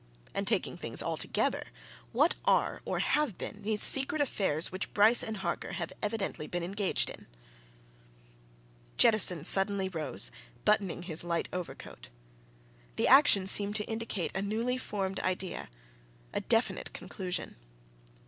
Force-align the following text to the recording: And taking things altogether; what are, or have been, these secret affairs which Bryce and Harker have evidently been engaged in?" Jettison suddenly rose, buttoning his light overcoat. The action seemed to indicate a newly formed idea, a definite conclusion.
And 0.33 0.47
taking 0.47 0.77
things 0.77 1.03
altogether; 1.03 1.67
what 2.11 2.33
are, 2.43 2.81
or 2.85 2.97
have 2.97 3.37
been, 3.37 3.61
these 3.61 3.83
secret 3.83 4.19
affairs 4.19 4.71
which 4.71 4.91
Bryce 4.95 5.21
and 5.21 5.37
Harker 5.37 5.73
have 5.73 5.93
evidently 6.01 6.47
been 6.47 6.63
engaged 6.63 7.11
in?" 7.11 7.27
Jettison 8.97 9.43
suddenly 9.43 9.89
rose, 9.89 10.31
buttoning 10.65 11.03
his 11.03 11.23
light 11.23 11.49
overcoat. 11.53 12.09
The 12.95 13.07
action 13.07 13.45
seemed 13.45 13.75
to 13.75 13.85
indicate 13.85 14.31
a 14.35 14.41
newly 14.41 14.79
formed 14.79 15.19
idea, 15.19 15.69
a 16.33 16.41
definite 16.41 16.93
conclusion. 16.93 17.55